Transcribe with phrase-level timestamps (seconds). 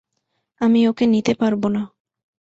[0.61, 1.81] আমি ওকে নিতে পারবো না।